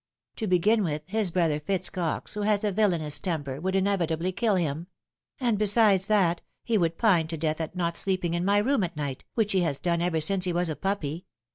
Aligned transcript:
To 0.37 0.47
begin 0.47 0.83
with, 0.83 1.03
his 1.05 1.29
brother 1.29 1.59
Eitz 1.59 1.91
Cox, 1.91 2.33
who 2.33 2.41
has 2.41 2.63
a 2.63 2.71
villainous 2.71 3.19
temper, 3.19 3.61
would 3.61 3.75
inevitably 3.75 4.31
kill 4.31 4.55
him; 4.55 4.87
and 5.39 5.59
besides 5.59 6.07
that, 6.07 6.41
he 6.63 6.75
would 6.75 6.97
pine 6.97 7.27
to 7.27 7.37
death 7.37 7.61
at 7.61 7.75
not 7.75 7.95
sleeping 7.97 8.33
in 8.33 8.43
my 8.43 8.57
room 8.57 8.83
at 8.83 8.97
night, 8.97 9.23
which 9.35 9.51
he 9.51 9.59
has 9.61 9.77
done 9.77 10.01
ever 10.01 10.19
since 10.19 10.45
he 10.45 10.53
was 10.53 10.69
a 10.69 10.75
puppy. 10.75 11.27